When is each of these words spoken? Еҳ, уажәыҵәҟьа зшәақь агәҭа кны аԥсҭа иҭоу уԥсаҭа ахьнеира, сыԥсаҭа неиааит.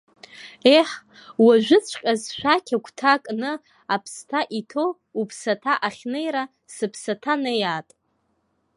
Еҳ, 0.77 0.89
уажәыҵәҟьа 1.45 2.13
зшәақь 2.21 2.71
агәҭа 2.75 3.13
кны 3.23 3.51
аԥсҭа 3.95 4.39
иҭоу 4.59 4.89
уԥсаҭа 5.19 5.73
ахьнеира, 5.87 6.43
сыԥсаҭа 6.73 7.33
неиааит. 7.43 7.89